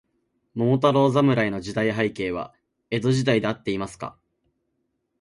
[0.55, 2.55] 桃太郎侍の時代背景は、
[2.89, 4.17] 江戸時代であっていますか。